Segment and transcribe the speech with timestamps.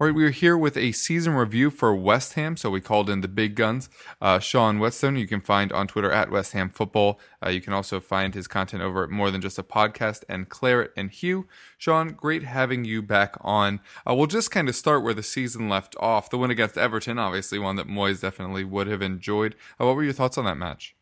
[0.00, 3.20] All right, we're here with a season review for West Ham, so we called in
[3.20, 3.90] the big guns.
[4.20, 7.18] Uh, Sean Whetstone, you can find on Twitter at West Ham Football.
[7.44, 10.48] Uh, you can also find his content over at More Than Just a Podcast and
[10.48, 11.48] Claret and Hugh.
[11.78, 13.80] Sean, great having you back on.
[14.08, 16.30] Uh, we'll just kind of start where the season left off.
[16.30, 19.56] The win against Everton, obviously one that Moyes definitely would have enjoyed.
[19.80, 20.94] Uh, what were your thoughts on that match?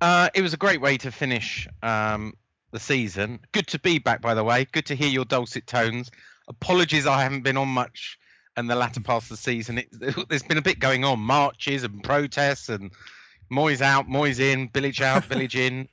[0.00, 2.34] Uh, it was a great way to finish um,
[2.72, 3.38] the season.
[3.52, 4.66] Good to be back, by the way.
[4.72, 6.10] Good to hear your dulcet tones.
[6.48, 8.18] Apologies, I haven't been on much
[8.56, 9.78] in the latter part of the season.
[9.78, 9.88] It,
[10.28, 12.90] there's been a bit going on, marches and protests, and
[13.50, 15.88] Moyes out, Moyes in, village out, village in,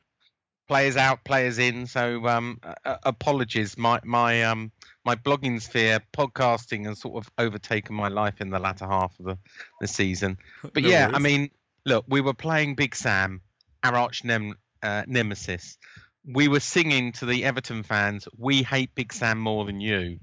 [0.68, 1.88] players out, players in.
[1.88, 4.72] So um, uh, apologies, my my um,
[5.06, 9.26] my blogging sphere, podcasting, has sort of overtaken my life in the latter half of
[9.26, 9.38] the,
[9.80, 10.38] the season.
[10.62, 11.50] But No yeah, I mean,
[11.86, 13.42] look, we were playing Big Sam,
[13.84, 15.78] our arch nem- uh, nemesis.
[16.24, 20.20] We were singing to the Everton fans, "We hate Big Sam more than you."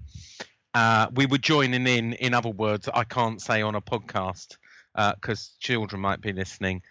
[0.74, 4.56] Uh, we were joining in, in other words, I can't say on a podcast
[4.94, 6.82] because children might be listening.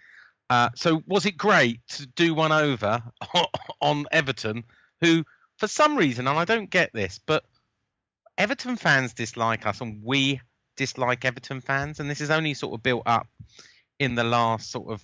[0.50, 3.04] Uh, so was it great to do one over
[3.82, 4.64] on Everton,
[5.02, 5.26] who,
[5.58, 7.44] for some reason, and I don't get this, but
[8.38, 10.40] Everton fans dislike us and we
[10.78, 13.28] dislike Everton fans, and this is only sort of built up
[14.00, 15.04] in the last sort of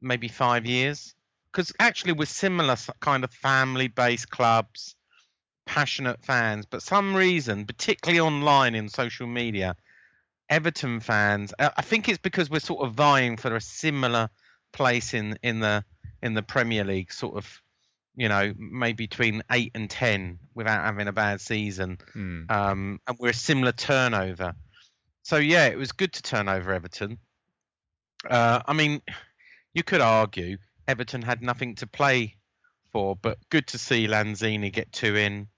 [0.00, 1.14] maybe five years.
[1.52, 4.96] Because actually, we're similar kind of family-based clubs,
[5.66, 9.76] passionate fans, but some reason, particularly online in social media,
[10.48, 11.54] Everton fans.
[11.58, 14.28] I I think it's because we're sort of vying for a similar
[14.72, 15.84] place in in the
[16.22, 17.62] in the Premier League, sort of,
[18.16, 22.44] you know, maybe between eight and ten without having a bad season Hmm.
[22.48, 24.54] um, and we're a similar turnover.
[25.22, 27.18] So yeah, it was good to turn over Everton.
[28.28, 29.02] Uh, I mean,
[29.74, 32.36] you could argue Everton had nothing to play
[32.92, 35.48] for, but good to see Lanzini get two in,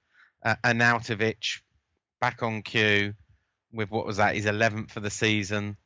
[0.47, 1.61] uh, Arnautovic
[2.21, 3.15] back on cue
[3.73, 5.77] with what was that his 11th for the season.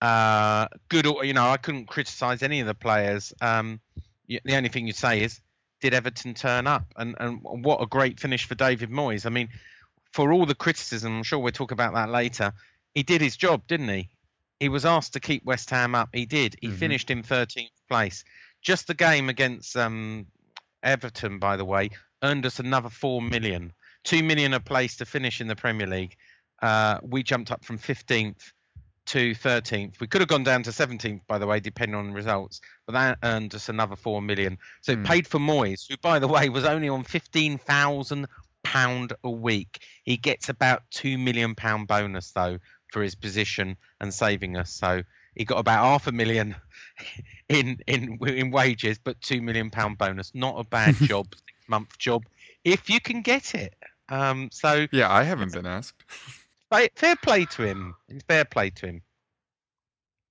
[0.00, 3.32] Uh, good, you know, I couldn't criticise any of the players.
[3.40, 3.80] Um,
[4.28, 5.40] the only thing you say is,
[5.82, 6.84] did Everton turn up?
[6.96, 9.26] And and what a great finish for David Moyes.
[9.26, 9.48] I mean,
[10.12, 12.52] for all the criticism, I'm sure we'll talk about that later.
[12.94, 14.08] He did his job, didn't he?
[14.60, 16.10] He was asked to keep West Ham up.
[16.12, 16.56] He did.
[16.60, 16.78] He Mhm.
[16.78, 18.24] finished in 13th place.
[18.62, 20.26] Just the game against um,
[20.82, 21.90] Everton, by the way,
[22.22, 23.72] earned us another four million.
[24.04, 26.16] Two million a place to finish in the Premier League.
[26.62, 28.52] Uh, we jumped up from 15th
[29.06, 29.98] to 13th.
[29.98, 33.18] We could have gone down to 17th, by the way, depending on results, but that
[33.22, 34.58] earned us another four million.
[34.82, 38.26] So it paid for Moyes, who, by the way, was only on 15,000
[38.62, 39.82] pound a week.
[40.04, 42.58] He gets about two million pound bonus though
[42.92, 44.70] for his position and saving us.
[44.70, 45.02] So
[45.34, 46.56] he got about half a million
[47.48, 50.32] in in in wages, but two million pound bonus.
[50.34, 52.24] Not a bad job, six month job,
[52.64, 53.74] if you can get it.
[54.10, 56.04] Um, so Yeah, I haven't been asked.
[56.72, 57.94] fair fair play to him.
[58.28, 59.02] Fair play to him.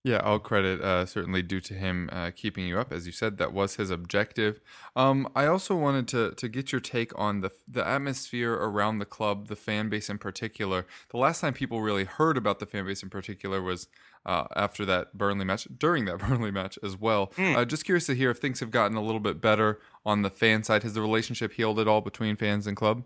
[0.06, 3.38] Yeah, all credit uh, certainly due to him uh, keeping you up, as you said.
[3.38, 4.62] That was his objective.
[4.96, 9.06] Um, I also wanted to to get your take on the the atmosphere around the
[9.06, 10.88] club, the fan base in particular.
[11.10, 13.88] The last time people really heard about the fan base in particular was
[14.26, 17.34] uh, after that Burnley match, during that Burnley match as well.
[17.38, 20.30] Uh, just curious to hear if things have gotten a little bit better on the
[20.30, 20.84] fan side.
[20.84, 23.04] Has the relationship healed at all between fans and club?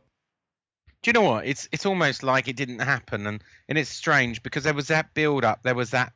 [1.04, 1.46] Do you know what?
[1.46, 5.14] It's it's almost like it didn't happen, and and it's strange because there was that
[5.14, 6.14] build up, there was that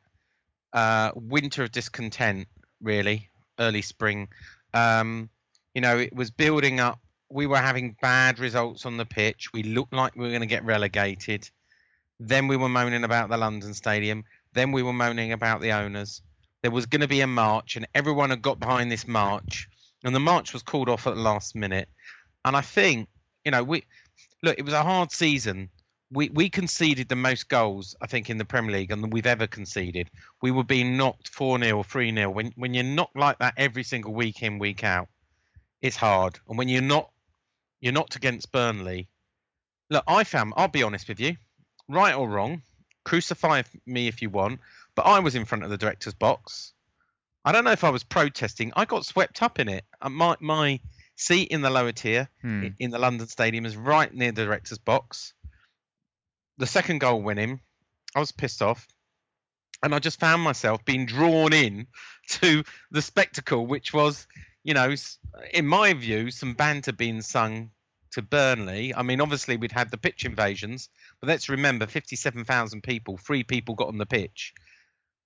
[0.72, 2.48] uh, winter of discontent,
[2.80, 4.28] really, early spring.
[4.74, 5.30] Um,
[5.74, 6.98] You know, it was building up.
[7.30, 9.52] We were having bad results on the pitch.
[9.52, 11.48] We looked like we were going to get relegated.
[12.18, 14.24] Then we were moaning about the London Stadium.
[14.54, 16.22] Then we were moaning about the owners.
[16.62, 19.68] There was going to be a march, and everyone had got behind this march.
[20.02, 21.88] And the march was called off at the last minute.
[22.44, 23.08] And I think,
[23.44, 23.84] you know, we
[24.42, 24.58] look.
[24.58, 25.70] It was a hard season.
[26.10, 29.46] We we conceded the most goals I think in the Premier League and we've ever
[29.46, 30.10] conceded.
[30.40, 33.82] We were being knocked four 0 three 0 When when you're knocked like that every
[33.82, 35.08] single week in week out,
[35.82, 36.38] it's hard.
[36.48, 37.10] And when you're not
[37.80, 39.08] you're knocked against Burnley.
[39.90, 40.54] Look, I found.
[40.56, 41.36] I'll be honest with you,
[41.88, 42.62] right or wrong,
[43.04, 44.60] crucify me if you want,
[44.94, 46.72] but I was in front of the director's box.
[47.44, 48.72] I don't know if I was protesting.
[48.76, 49.84] I got swept up in it.
[50.02, 50.80] Uh, My my
[51.18, 52.68] seat in the lower tier Hmm.
[52.78, 55.34] in the London Stadium is right near the director's box.
[56.58, 57.60] The second goal winning,
[58.14, 58.86] I was pissed off,
[59.82, 61.86] and I just found myself being drawn in
[62.30, 64.26] to the spectacle, which was,
[64.64, 64.94] you know,
[65.52, 67.70] in my view, some banter being sung
[68.12, 68.94] to Burnley.
[68.94, 70.88] I mean, obviously we'd had the pitch invasions,
[71.20, 74.54] but let's remember, fifty-seven thousand people, three people got on the pitch.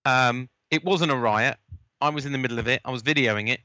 [0.05, 1.59] Um, it wasn't a riot.
[2.01, 2.81] I was in the middle of it.
[2.85, 3.61] I was videoing it.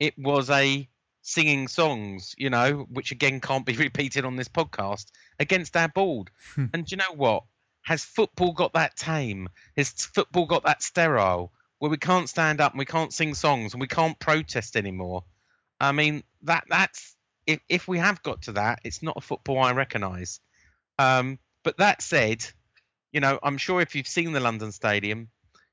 [0.00, 0.88] It was a
[1.22, 5.06] singing songs, you know, which again can't be repeated on this podcast
[5.38, 6.30] against our board.
[6.56, 7.44] and do you know what?
[7.82, 9.48] Has football got that tame?
[9.76, 13.72] Has football got that sterile where we can't stand up and we can't sing songs
[13.72, 15.24] and we can't protest anymore?
[15.80, 17.16] I mean, that that's
[17.46, 20.38] if if we have got to that, it's not a football I recognise.
[20.98, 22.44] Um, but that said,
[23.12, 25.28] you know, I'm sure if you've seen the London Stadium,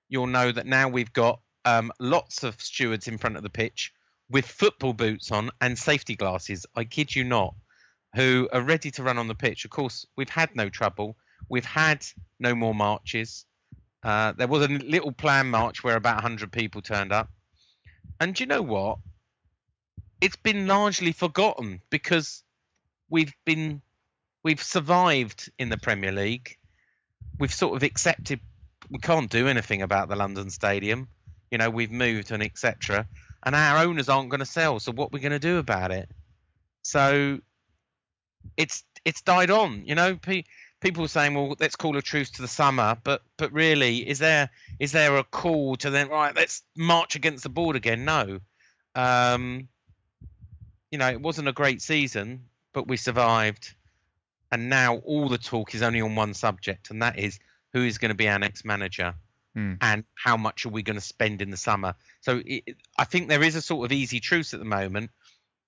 [0.08, 3.94] you'll know that now we've got um, lots of stewards in front of the pitch
[4.30, 6.66] with football boots on and safety glasses.
[6.76, 7.56] I kid you not,
[8.16, 9.66] who are ready to run on the pitch.
[9.66, 11.16] Of course, we've had no trouble.
[11.50, 12.06] We've had
[12.40, 13.46] no more marches.
[14.04, 17.30] Uh, there was a little planned march where about 100 people turned up.
[18.20, 19.00] And you know what?
[20.22, 22.44] It's been largely forgotten because
[23.10, 23.82] we've been
[24.44, 26.58] we've survived in the Premier League.
[27.40, 28.42] We've sort of accepted
[28.90, 31.08] we can't do anything about the London Stadium.
[31.52, 33.08] You know, we've moved and etc.
[33.44, 34.80] And our owners aren't going to sell.
[34.80, 36.10] So what are we going to do about it?
[36.82, 37.40] So
[38.58, 39.84] it's it's died on.
[39.86, 40.44] You know, Pe-
[40.82, 42.98] people are saying, well, let's call a truce to the summer.
[43.04, 44.50] But but really, is there
[44.80, 46.36] is there a call to then right?
[46.36, 48.06] Let's march against the board again?
[48.06, 48.40] No.
[48.96, 49.68] Um,
[50.92, 53.74] you know, it wasn't a great season, but we survived.
[54.52, 57.40] And now all the talk is only on one subject, and that is
[57.72, 59.14] who is going to be our next manager
[59.60, 59.74] Hmm.
[59.82, 61.96] and how much are we going to spend in the summer.
[62.22, 65.12] So it, I think there is a sort of easy truce at the moment.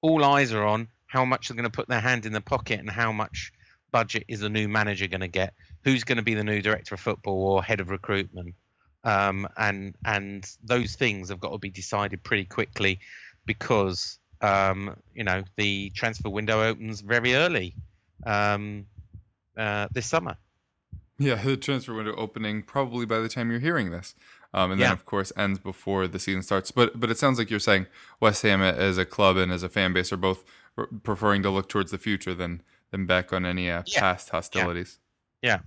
[0.01, 2.79] All eyes are on how much they're going to put their hand in the pocket
[2.79, 3.51] and how much
[3.91, 5.55] budget is the new manager going to get.
[5.83, 8.55] Who's going to be the new director of football or head of recruitment?
[9.03, 12.99] Um, and and those things have got to be decided pretty quickly
[13.45, 17.75] because um, you know the transfer window opens very early
[18.25, 18.85] um,
[19.57, 20.37] uh, this summer.
[21.21, 24.15] Yeah, the transfer window opening probably by the time you're hearing this.
[24.53, 26.71] Um, and then, of course, ends before the season starts.
[26.71, 27.85] But but it sounds like you're saying
[28.19, 30.44] West Ham as a club and as a fan base are both
[30.77, 34.00] r- preferring to look towards the future than than back on any uh, Yeah.
[34.01, 35.00] past hostilities.
[35.41, 35.59] Yeah.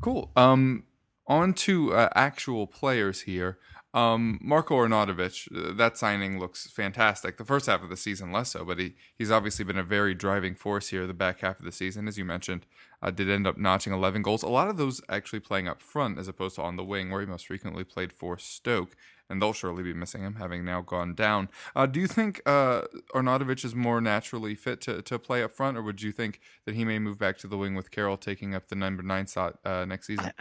[0.00, 0.30] Cool.
[0.36, 0.84] Um,
[1.26, 3.58] on to uh, actual players here.
[3.94, 7.38] Um, Marko Arnautovic, uh, that signing looks fantastic.
[7.38, 10.14] The first half of the season, less so, but he, he's obviously been a very
[10.14, 12.66] driving force here the back half of the season, as you mentioned.
[13.02, 14.42] Uh, did end up notching 11 goals.
[14.42, 17.20] A lot of those actually playing up front as opposed to on the wing, where
[17.20, 18.96] he most frequently played for Stoke,
[19.28, 21.48] and they'll surely be missing him, having now gone down.
[21.74, 22.82] Uh, do you think uh,
[23.14, 26.74] Arnautovic is more naturally fit to, to play up front, or would you think that
[26.74, 29.58] he may move back to the wing with Carroll taking up the number nine slot
[29.64, 30.32] uh, next season?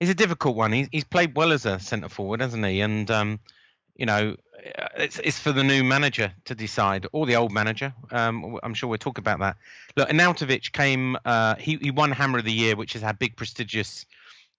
[0.00, 0.72] He's a difficult one.
[0.72, 2.80] He's, he's played well as a centre forward, hasn't he?
[2.80, 3.40] And um,
[3.96, 4.36] you know,
[4.96, 7.92] it's it's for the new manager to decide, or the old manager.
[8.10, 9.56] Um, I'm sure we'll talk about that.
[9.96, 11.16] Look, Arnautovic came.
[11.24, 14.06] Uh, he he won Hammer of the Year, which is a big prestigious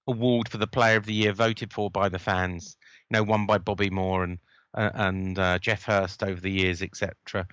[0.08, 2.78] award for the Player of the Year, voted for by the fans.
[3.10, 4.40] You know, won by Bobby Moore and
[4.74, 7.48] uh, and uh, Geoff Hurst over the years, etc.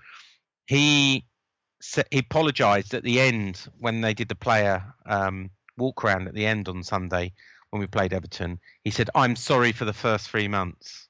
[0.66, 1.24] He
[2.10, 6.46] he apologised at the end when they did the player um, walk around at the
[6.46, 7.32] end on Sunday
[7.70, 8.60] when we played Everton.
[8.84, 11.08] He said, "I'm sorry for the first three months."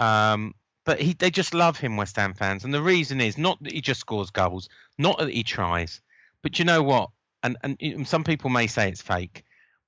[0.00, 0.54] Um,
[0.84, 3.72] but he, they just love him, West Ham fans, and the reason is not that
[3.72, 6.00] he just scores goals, not that he tries,
[6.42, 7.10] but you know what?
[7.42, 9.44] And and some people may say it's fake,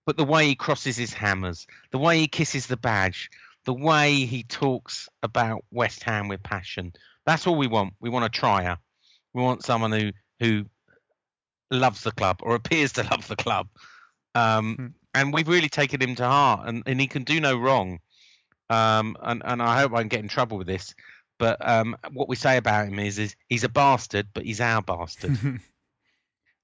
[0.07, 3.31] but the way he crosses his hammers, the way he kisses the badge,
[3.64, 6.92] the way he talks about West Ham with passion,
[7.26, 7.95] that's all we want.
[8.00, 8.78] We want a trier.
[9.35, 10.66] We want someone who who
[11.71, 13.69] loves the club or appears to love the club.
[14.35, 14.87] Um, Hmm.
[15.14, 17.99] and we've really taken him to heart, and, and he can do no wrong.
[18.71, 20.95] Um, and, and I hope I don't get in trouble with this,
[21.38, 24.81] But um, what we say about him is, is he's a bastard, but he's our
[24.81, 25.37] bastard.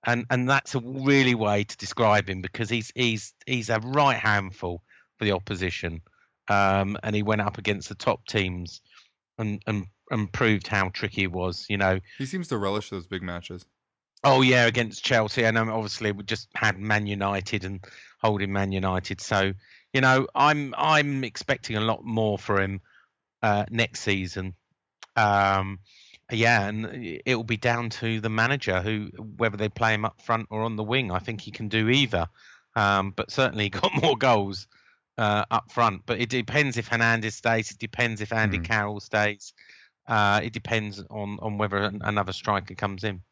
[0.05, 4.17] and and that's a really way to describe him because he's he's he's a right
[4.17, 4.83] handful
[5.17, 6.01] for the opposition,
[6.49, 8.81] um, and he went up against the top teams,
[9.39, 11.67] and and and proved how tricky it was.
[11.69, 13.67] You know, he seems to relish those big matches.
[14.25, 17.85] Oh yeah, against Chelsea, and um, obviously we just had Man United and
[18.21, 19.21] holding Man United.
[19.21, 19.53] So
[19.99, 22.81] you know, I'm I'm expecting a lot more for him
[23.43, 24.55] uh, next season.
[25.17, 25.81] Um,
[26.31, 26.87] yeah, and
[27.27, 30.63] it will be down to the manager who whether they play him up front or
[30.63, 31.11] on the wing.
[31.11, 32.29] I think he can do either,
[32.77, 34.69] um, but certainly got more goals
[35.17, 36.03] uh, up front.
[36.07, 37.73] But it depends if Hernandez stays.
[37.73, 38.65] It depends if Andy mm.
[38.67, 39.53] Carroll stays.
[40.07, 43.23] Uh, it depends on on whether another striker comes in.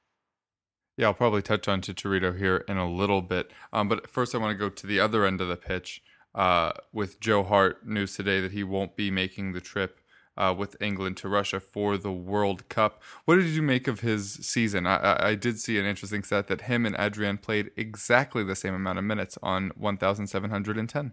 [0.97, 3.53] Yeah, I'll probably touch on Chicharito here in a little bit.
[3.73, 6.03] Um, but first, I want to go to the other end of the pitch
[6.37, 7.87] uh, with Joe Hart.
[7.87, 10.01] News today that he won't be making the trip
[10.37, 13.03] uh, with England to Russia for the World Cup.
[13.25, 14.87] What did you make of his season?
[14.87, 18.55] I, I, I did see an interesting stat that him and Adrian played exactly the
[18.55, 21.13] same amount of minutes on 1,710.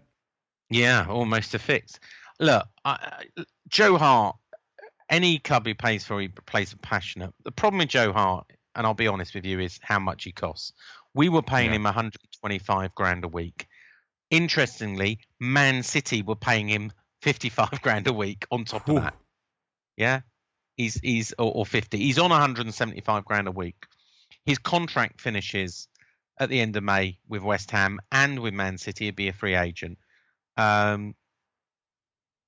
[0.70, 1.98] Yeah, almost a fix.
[2.40, 3.24] Look, I,
[3.68, 4.36] Joe Hart,
[5.08, 7.32] any club he plays for, he plays a passionate.
[7.44, 10.32] The problem with Joe Hart, and I'll be honest with you, is how much he
[10.32, 10.72] costs.
[11.14, 11.76] We were paying yeah.
[11.76, 13.68] him 125 grand a week.
[14.36, 19.00] Interestingly, Man City were paying him 55 grand a week on top of Ooh.
[19.00, 19.14] that.
[19.96, 20.20] Yeah.
[20.76, 21.98] He's he's or, or 50.
[21.98, 23.76] He's on 175 grand a week.
[24.44, 25.88] His contract finishes
[26.38, 29.06] at the end of May with West Ham and with Man City.
[29.06, 29.98] He'd be a free agent.
[30.56, 31.14] Um,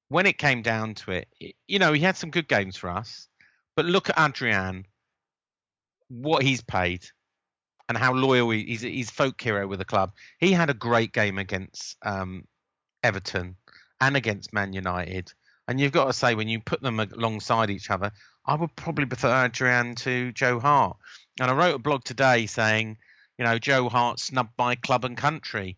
[0.09, 1.29] when it came down to it,
[1.67, 3.29] you know, he had some good games for us.
[3.77, 4.87] But look at Adrian,
[6.09, 7.07] what he's paid,
[7.89, 8.83] and how loyal he, he's.
[8.83, 10.13] He's folk hero with the club.
[10.39, 12.47] He had a great game against um,
[13.03, 13.57] Everton
[14.01, 15.33] and against Man United.
[15.69, 18.13] And you've got to say, when you put them alongside each other,
[18.45, 20.97] I would probably prefer Adrian to Joe Hart.
[21.41, 22.99] And I wrote a blog today saying,
[23.39, 25.77] you know, Joe Hart snubbed by club and country.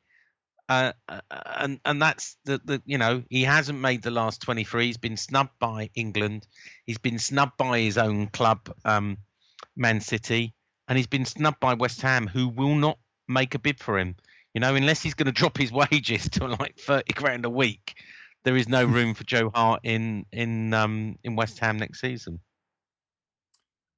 [0.69, 4.85] Uh, uh and and that's the, the you know he hasn't made the last 23
[4.85, 6.47] he's been snubbed by england
[6.85, 9.17] he's been snubbed by his own club um,
[9.77, 10.53] man city
[10.89, 14.17] and he's been snubbed by west ham who will not make a bid for him
[14.55, 17.95] you know, unless he's going to drop his wages to like thirty grand a week,
[18.45, 22.41] there is no room for Joe Hart in in um, in West Ham next season.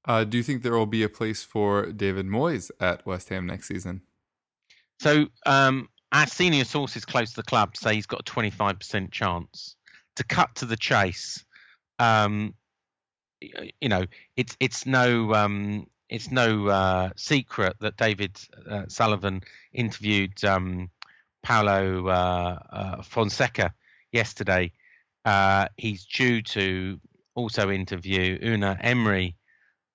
[0.04, 3.46] Uh, do you think there will be a place for David Moyes at West Ham
[3.46, 4.00] next season?
[4.98, 9.76] So, um, our senior sources close to the club say he's got a 25% chance.
[10.16, 11.42] To cut to the chase,
[11.98, 12.54] um,
[13.40, 14.04] you know,
[14.36, 18.38] it's it's no um, it's no uh, secret that David
[18.68, 20.90] uh, Sullivan interviewed um,
[21.42, 23.72] Paulo uh, uh Fonseca
[24.12, 24.72] yesterday.
[25.24, 27.00] Uh, he's due to
[27.34, 29.36] also interview Unai Emery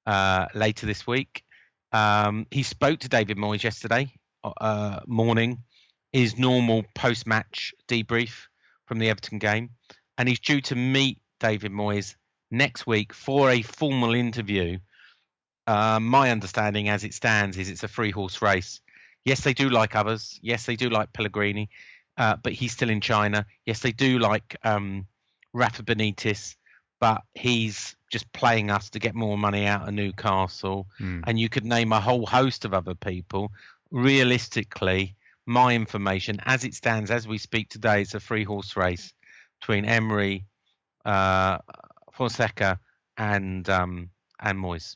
[0.06, 1.44] uh, later this week.
[1.92, 4.12] Um, he spoke to David Moyes yesterday
[5.08, 5.58] morning,
[6.14, 8.48] his normal post-match debrief
[8.86, 9.72] from the Everton game,
[10.18, 12.16] and he's due to meet David Moyes
[12.52, 14.78] next week for a formal interview
[15.68, 18.82] uh, my understanding, as it stands, is it's a three horse race.
[19.24, 20.40] Yes, they do like others.
[20.42, 21.70] Yes, they do like Pellegrini,
[22.18, 23.46] uh, but he's still in China.
[23.66, 25.08] Yes, they do like um,
[25.54, 26.56] Rafa Benitez,
[27.00, 30.88] but he's just playing us to get more money out of Newcastle.
[31.00, 31.24] Mm.
[31.26, 33.52] And you could name a whole host of other people.
[33.90, 35.16] Realistically,
[35.48, 39.14] my information, as it stands, as we speak today, is a three horse race
[39.60, 40.46] between Emery,
[41.06, 41.58] uh,
[42.14, 42.80] Fonseca,
[43.18, 44.96] and um, and Moyes.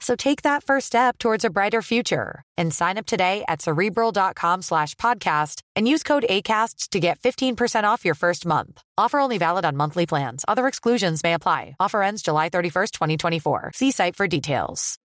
[0.00, 4.62] So take that first step towards a brighter future and sign up today at cerebral.com
[4.62, 8.80] slash podcast and use code ACasts to get 15% off your first month.
[8.96, 10.44] Offer only valid on monthly plans.
[10.46, 11.74] Other exclusions may apply.
[11.80, 13.72] Offer ends July 31st, 2024.
[13.74, 14.98] See site for details.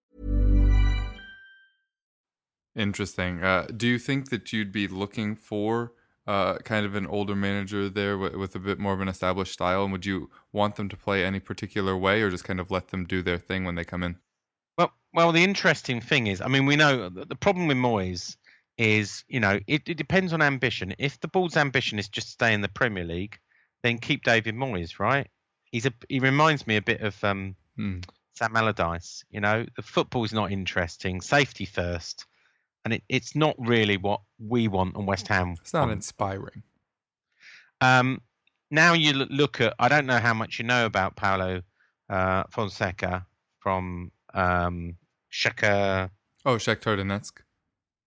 [2.76, 3.44] Interesting.
[3.44, 5.94] Uh, do you think that you'd be looking for
[6.26, 9.54] uh, kind of an older manager there with, with a bit more of an established
[9.54, 9.84] style?
[9.84, 12.90] And would you want them to play any particular way or just kind of let
[12.90, 14.18] them do their thing when they come in?
[14.78, 18.36] Well, well, the interesting thing is, I mean, we know the problem with Moyes
[18.78, 20.96] is, you know, it, it depends on ambition.
[20.98, 23.38] If the board's ambition is just stay in the Premier League,
[23.84, 25.28] then keep David Moyes, right?
[25.72, 28.00] He's a he reminds me a bit of um, Hmm.
[28.34, 29.24] Sam Allardyce.
[29.30, 31.22] You know, the football's not interesting.
[31.22, 32.26] Safety first,
[32.86, 35.56] and it, it's not really what we want on West Ham.
[35.62, 35.94] It's not want.
[35.94, 36.64] inspiring.
[37.82, 38.22] Um,
[38.72, 39.74] now you look at.
[39.80, 41.62] I don't know how much you know about Paulo
[42.10, 43.26] uh, Fonseca
[43.60, 44.96] from um,
[45.32, 46.10] Shakhtar.
[46.46, 47.40] Oh, Shakhtar Donetsk.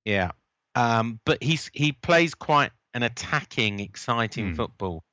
[0.05, 0.31] Yeah,
[0.75, 4.55] um, but he's he plays quite an attacking, exciting Hmm.
[4.55, 5.05] football.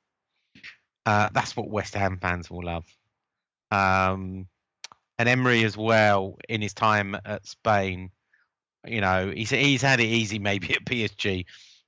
[1.06, 2.84] Uh, that's what West Ham fans will love.
[3.70, 4.46] Um,
[5.18, 8.10] and Emery as well in his time at Spain.
[8.86, 11.46] You know, he's he's had it easy maybe at PSG,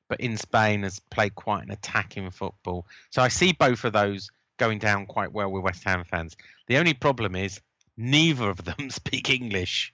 [0.09, 2.87] but in Spain has played quite an attacking football.
[3.11, 6.37] So I see both of those going down quite well with West Ham fans.
[6.66, 7.61] The only problem is
[7.96, 9.92] neither of them speak English,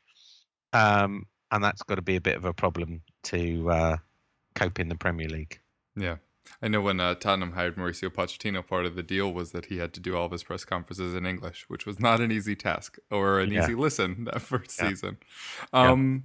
[0.72, 3.96] um, and that's got to be a bit of a problem to uh,
[4.54, 5.60] cope in the Premier League.
[5.96, 6.16] Yeah.
[6.60, 9.78] I know when uh, Tottenham hired Mauricio Pochettino, part of the deal was that he
[9.78, 12.56] had to do all of his press conferences in English, which was not an easy
[12.56, 13.62] task or an Yeah.
[13.62, 14.88] easy listen that first Yeah.
[14.88, 15.18] season.
[15.72, 16.24] Um,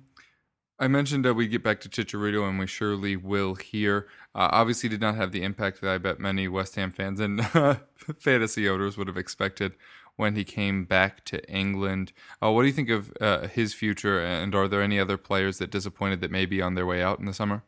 [0.80, 4.08] I mentioned that we get back to Chicharito, and we surely will here.
[4.36, 7.44] Uh, obviously, did not have the impact that I bet many West Ham fans and
[8.20, 9.74] fantasy owners would have expected
[10.18, 12.12] when he came back to England.
[12.44, 15.60] Uh, what do you think of uh, his future, and are there any other players
[15.60, 17.64] that disappointed that may be on their way out in the summer?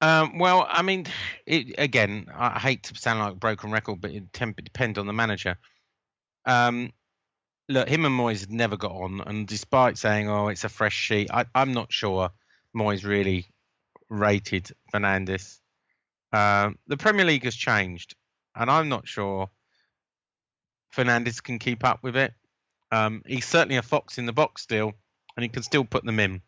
[0.00, 1.06] Um, well, I mean,
[1.46, 5.12] it, again, I hate to sound like a broken record, but it depends on the
[5.12, 5.56] manager.
[6.44, 6.92] Um,
[7.68, 11.30] look, him and Moyes never got on, and despite saying, "Oh, it's a fresh sheet,"
[11.32, 12.30] I, I'm not sure
[12.76, 13.46] Moyes really
[14.08, 15.58] rated Fernandes.
[16.32, 18.14] Um, the Premier League has changed,
[18.54, 19.50] and I'm not sure
[20.94, 22.32] Fernandes can keep up with it.
[22.90, 24.92] Um, he's certainly a fox in the box still,
[25.36, 26.40] and he can still put them in.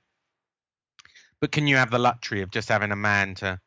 [1.41, 3.61] But can you have the luxury of just having a man to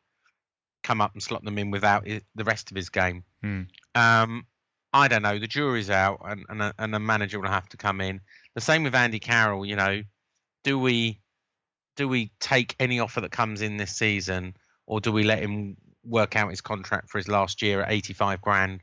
[0.82, 3.24] come up and slot them in without i the rest of his game?
[3.42, 3.62] Hmm.
[3.94, 4.46] Um,
[4.92, 5.38] I don't know.
[5.38, 8.20] The jury's out, and and a, and a manager will have to come in.
[8.54, 9.66] The same with Andy Carroll.
[9.66, 10.02] You know,
[10.62, 11.20] do we
[11.96, 14.56] do we take any offer that comes in this season,
[14.86, 18.40] or do we let him work out his contract for his last year at 85
[18.40, 18.80] grand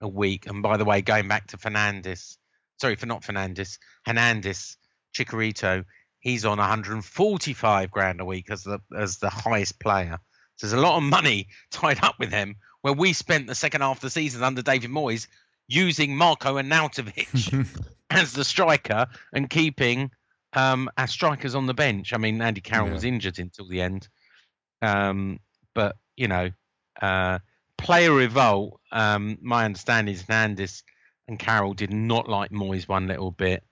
[0.00, 0.46] a week?
[0.46, 2.38] And by the way, going back to Fernandez,
[2.80, 4.76] sorry for not Fernandez, Hernandez,
[5.14, 5.84] Chicharito,
[6.20, 10.18] he's on 145 grand a week as the as the highest player.
[10.56, 12.56] So there's a lot of money tied up with him.
[12.82, 15.26] Where we spent the second half of the season under David Moyes
[15.68, 17.66] using Marco and Arnautovic
[18.10, 20.10] as the striker and keeping
[20.54, 22.12] um, our strikers on the bench.
[22.12, 22.94] I mean, Andy Carroll Yeah.
[22.94, 24.08] was injured until the end,
[24.82, 25.40] um,
[25.74, 26.50] but you know,
[27.00, 27.38] uh,
[27.80, 28.80] player revolt.
[28.92, 30.82] Um, my understanding is Hernandez
[31.28, 33.62] and Carroll did not like Moyes one little bit.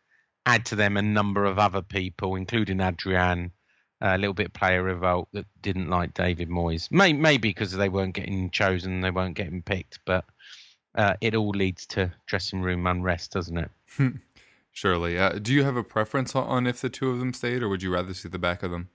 [0.46, 3.52] Add to them a number of other people, including Adrian,
[4.00, 6.90] a little bit player revolt that didn't like David Moyes.
[6.90, 10.24] May, maybe because they weren't getting chosen, they weren't getting picked, but
[10.94, 13.70] uh, it all leads to dressing room unrest, doesn't it?
[14.72, 15.18] Surely.
[15.18, 17.82] Uh, do you have a preference on if the two of them stayed, or would
[17.82, 18.88] you rather see the back of them?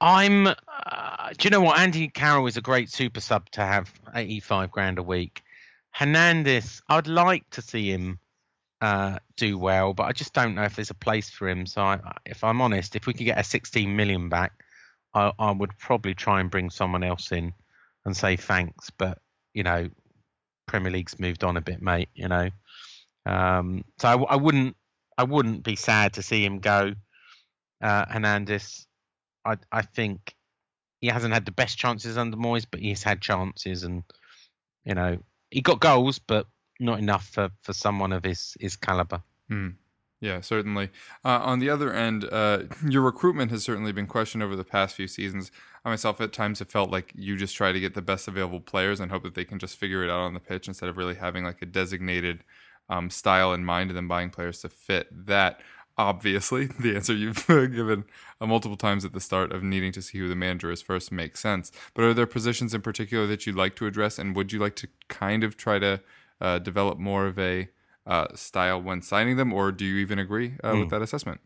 [0.00, 0.46] I'm.
[0.46, 1.78] Uh, do you know what?
[1.78, 5.42] Andy Carroll is a great super sub to have 85 grand a week.
[5.90, 8.18] Hernandez, I'd like to see him
[8.80, 11.66] uh, do well, but I just don't know if there's a place for him.
[11.66, 14.52] So, I, if I'm honest, if we could get a 16 million back,
[15.14, 17.52] I, I would probably try and bring someone else in
[18.04, 18.90] and say thanks.
[18.90, 19.18] But
[19.54, 19.88] you know,
[20.66, 22.08] Premier League's moved on a bit, mate.
[22.14, 22.50] You know,
[23.26, 24.76] um, so I, I wouldn't.
[25.16, 26.92] I wouldn't be sad to see him go.
[27.80, 28.86] Uh, Hernandez,
[29.44, 30.34] I I think
[31.00, 34.02] he hasn't had the best chances under Moyes, but he's had chances, and
[34.84, 35.18] you know
[35.50, 36.46] he got goals, but
[36.80, 39.22] not enough for, for someone of his his caliber.
[39.48, 39.70] Hmm.
[40.20, 40.88] Yeah, certainly.
[41.22, 44.94] Uh, on the other end, uh, your recruitment has certainly been questioned over the past
[44.96, 45.50] few seasons.
[45.84, 48.60] I myself, at times, have felt like you just try to get the best available
[48.60, 50.96] players and hope that they can just figure it out on the pitch instead of
[50.96, 52.42] really having like a designated
[52.88, 55.60] um, style in mind and then buying players to fit that.
[55.96, 58.04] Obviously, the answer you've given
[58.40, 61.12] uh, multiple times at the start of needing to see who the manager is first
[61.12, 61.70] makes sense.
[61.94, 64.76] But are there positions in particular that you'd like to address, and would you like
[64.76, 66.00] to kind of try to
[66.40, 67.68] uh, develop more of a
[68.06, 71.40] uh, style when signing them, or do you even agree uh, with that assessment?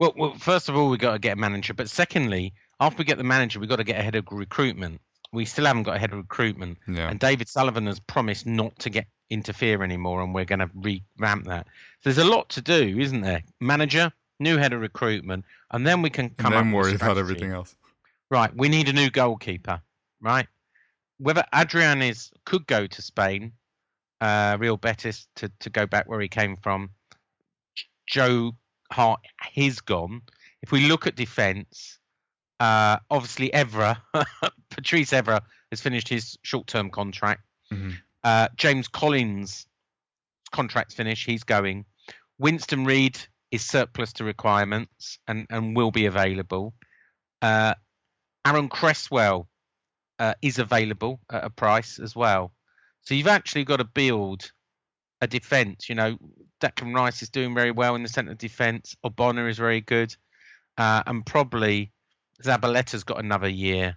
[0.00, 3.04] Well, well, first of all, we got to get a manager, but secondly, after we
[3.04, 5.00] get the manager, we got to get ahead of recruitment.
[5.32, 7.08] We still haven't got ahead of recruitment, Yeah.
[7.08, 11.46] and David Sullivan has promised not to get interfere anymore, and we're going to revamp
[11.46, 11.66] that.
[12.02, 13.42] So there's a lot to do, isn't there?
[13.60, 16.94] Manager, new head of recruitment, and then we can come and then up with worry
[16.94, 17.74] about everything else.
[18.30, 19.80] right, we need a new goalkeeper,
[20.20, 20.46] right?
[21.18, 23.52] Whether Adrian is could go to Spain,
[24.20, 26.90] uh, Real Betis to to go back where he came from.
[28.06, 28.52] Joe
[28.92, 29.20] Hart,
[29.52, 30.22] he's gone.
[30.62, 31.98] If we look at defence,
[32.60, 33.96] uh, obviously Evra,
[34.70, 37.42] Patrice Evra has finished his short-term contract.
[37.72, 37.94] Mhm.
[38.24, 39.66] Uh, James Collins'
[40.50, 41.26] contract's finished.
[41.26, 41.84] He's going.
[42.38, 43.18] Winston Reid
[43.50, 46.74] is surplus to requirements and, and will be available.
[47.42, 47.74] Uh,
[48.46, 49.46] Aaron Cresswell
[50.18, 52.52] uh, is available at a price as well.
[53.02, 54.50] So you've actually got to build
[55.20, 55.88] a defence.
[55.88, 56.16] You know,
[56.60, 58.96] Declan Rice is doing very well in the centre of defence.
[59.04, 60.16] Ogbonna is very good.
[60.78, 61.92] Uh, and probably
[62.42, 63.96] Zabaleta's got another year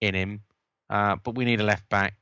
[0.00, 0.42] in him.
[0.90, 2.14] Uh, but we need a left back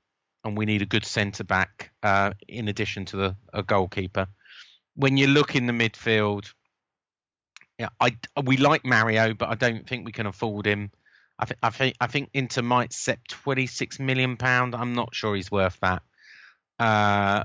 [0.45, 4.27] and we need a good centre back uh, in addition to the a goalkeeper.
[4.95, 6.53] When you look in the midfield,
[7.79, 10.91] yeah, I we like Mario, but I don't think we can afford him.
[11.39, 14.75] I think I think I think Inter might set twenty six million pound.
[14.75, 16.03] I'm not sure he's worth that.
[16.79, 17.45] Uh,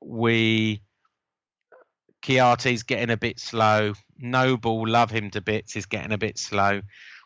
[0.00, 0.82] we
[2.22, 3.94] Kouyaté's getting a bit slow.
[4.18, 6.82] Noble, love him to bits, is getting a bit slow.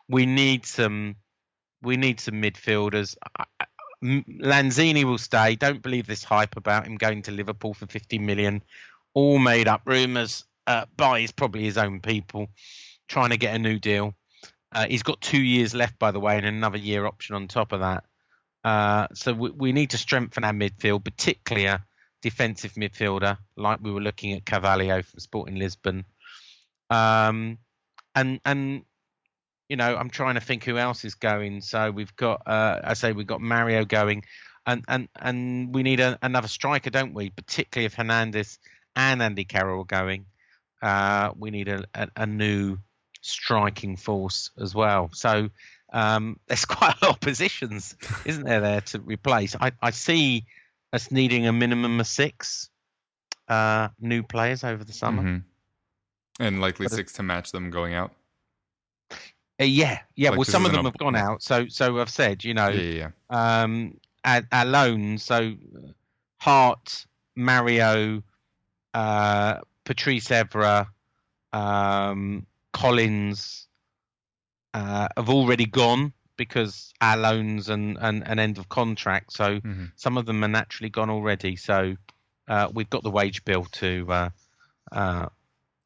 [0.07, 1.15] We need some.
[1.81, 3.15] We need some midfielders.
[3.35, 3.65] I-
[4.03, 5.55] Lanzini will stay.
[5.55, 8.63] Don't believe this hype about him going to Liverpool for 50 million.
[9.13, 12.47] All made up rumours uh, by his probably his own people
[13.07, 14.15] trying to get a new deal.
[14.71, 17.73] Uh, he's got two years left, by the way, and another year option on top
[17.73, 18.05] of that.
[18.63, 21.83] Uh, so we, we need to strengthen our midfield, particularly a
[22.21, 26.05] defensive midfielder, like we were looking at Carvalho from Sporting Lisbon.
[26.89, 27.57] Um,
[28.15, 28.83] and and
[29.71, 31.61] you know, I'm trying to think who else is going.
[31.61, 34.25] So we've got, uh, I say, we've got Mario going,
[34.65, 37.29] and and and we need a, another striker, don't we?
[37.29, 38.59] Particularly if Hernandez
[38.97, 40.25] and Andy Carroll are going,
[40.81, 42.79] uh, we need a, a, a new
[43.21, 45.09] striking force as well.
[45.13, 45.49] So
[45.93, 49.55] um, there's quite a lot of positions, isn't there, there to replace?
[49.55, 50.47] I, I see
[50.91, 52.69] us needing a minimum of six
[53.47, 55.23] uh, new players over the summer.
[55.23, 55.43] Mhm.
[56.41, 58.11] And likely But six to match them going out.
[59.61, 60.29] Uh, yeah, yeah.
[60.29, 61.43] Like well, some of them have gone out.
[61.43, 65.23] So, so I've said, you know, Yeah, yeah, um, our, our loans.
[65.23, 65.53] So,
[66.37, 68.23] Hart, Mario,
[68.93, 70.87] uh, Patrice Evra,
[71.53, 73.67] um, Collins
[74.73, 79.33] uh, have already gone because our loans and, and, and end of contract.
[79.33, 79.91] So, Mhm.
[79.95, 81.55] some of them are naturally gone already.
[81.55, 81.95] So,
[82.47, 84.29] uh, we've got the wage bill to uh,
[84.91, 85.27] uh,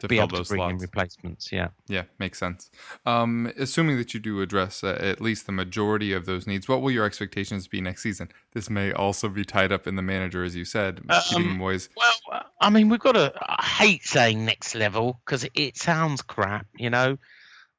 [0.05, 1.51] To be able to bring in replacements.
[1.51, 1.69] Yeah.
[1.87, 2.69] Yeah, makes sense.
[3.05, 6.81] Um, assuming that you do address uh, at least the majority of those needs, what
[6.81, 8.29] will your expectations be next season?
[8.53, 11.89] This may also be tied up in the manager, as you said, keeping Um, Moyes.
[11.95, 13.33] Well, I mean, we've got to.
[13.41, 17.17] I hate saying next level because it, sounds crap, you know.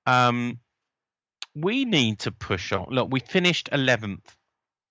[0.06, 0.58] Um,
[1.54, 2.86] we need to push on.
[2.90, 4.24] Look, we finished 11th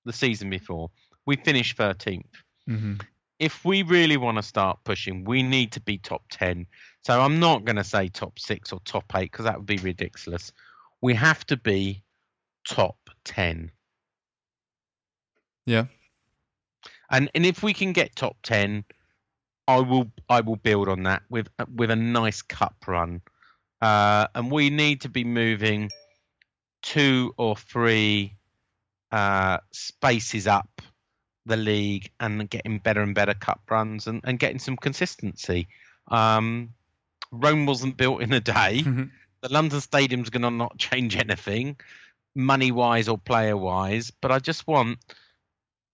[0.05, 0.89] the season before.
[1.25, 2.23] We finished 13th.
[2.67, 2.93] hmm
[3.39, 6.65] If we really want to start pushing, we need to be top 10.
[7.05, 9.77] So I'm not going to say top six or top eight because that would be
[9.77, 10.51] ridiculous.
[11.01, 12.01] We have to be
[12.67, 13.71] top 10.
[15.67, 15.85] Yeah.
[17.11, 18.83] and and if we can get top 10
[19.67, 23.19] i will i will build on that with with a nice cup run
[23.81, 25.89] uh and we need to be moving
[26.83, 28.35] two or three
[29.11, 30.83] uh spaces up
[31.47, 35.67] the league and getting better and better cup runs and, and getting some consistency
[36.09, 36.69] um
[37.35, 39.11] rome wasn't built in a day Mhm.
[39.41, 41.79] the London Stadium's going to not change anything,
[42.33, 44.11] money wise or player wise.
[44.11, 44.97] But I just want,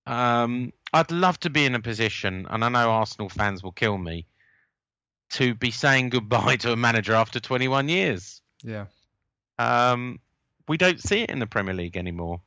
[0.06, 3.98] um, I'd love to be in a position, and I know Arsenal fans will kill
[3.98, 4.26] me,
[5.32, 8.42] to be saying goodbye to a manager after 21 years.
[8.64, 8.86] Yeah.
[9.60, 10.20] Um,
[10.68, 12.42] we don't see it in the Premier League anymore,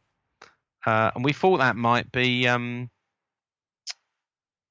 [0.86, 2.90] uh, and we thought that might be, um,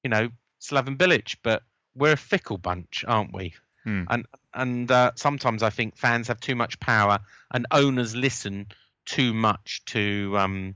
[0.02, 0.28] you know,
[0.60, 1.62] Slaven Bilic, but
[1.94, 3.54] we're a fickle bunch, aren't we?
[3.84, 4.04] Hmm.
[4.08, 7.18] And and uh, sometimes I think fans have too much power,
[7.52, 8.66] and owners listen
[9.04, 10.74] too much to um,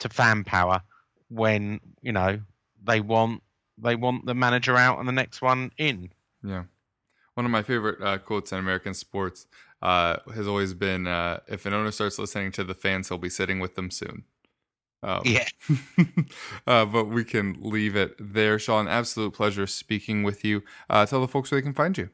[0.00, 0.82] to fan power
[1.28, 2.40] when you know
[2.84, 3.42] they want
[3.78, 6.10] they want the manager out and the next one in.
[6.42, 6.64] Yeah.
[7.34, 9.46] One of my favorite uh, quotes in American sports
[9.80, 13.28] uh, has always been uh, if an owner starts listening to the fans, he'll be
[13.28, 14.24] sitting with them soon.
[15.02, 15.46] Um, Yeah.
[16.66, 18.58] uh, but we can leave it there.
[18.58, 20.62] Sean, absolute pleasure speaking with you.
[20.90, 22.10] Uh, tell the folks where they can find you.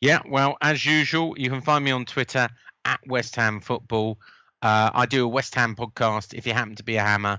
[0.00, 2.48] Yeah, well, as usual, you can find me on Twitter
[2.84, 4.18] at West Ham Football.
[4.62, 7.38] Uh, I do a West Ham podcast if you happen to be a hammer,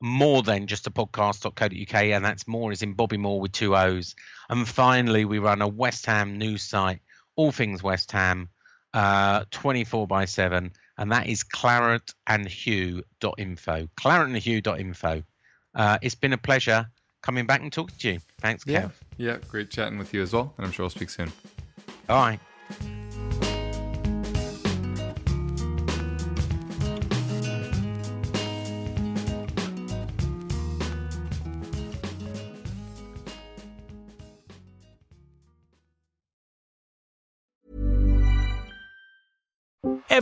[0.00, 4.14] more than just a podcast.co.uk, and that's more as in Bobby Moore with two O's.
[4.48, 7.00] And finally, we run a West Ham news site,
[7.34, 8.48] all things West Ham,
[8.94, 10.72] uh, 24 by 7.
[10.98, 13.88] And that is claretandhugh.info.
[14.00, 15.22] Claretandhugh.info.
[15.74, 16.86] Uh, it's been a pleasure
[17.22, 18.18] coming back and talking to you.
[18.40, 18.72] Thanks, Kev.
[18.72, 18.88] Yeah.
[19.18, 19.36] Yeah.
[19.48, 20.54] Great chatting with you as well.
[20.56, 21.30] And I'm sure we'll speak soon.
[22.06, 22.40] Bye.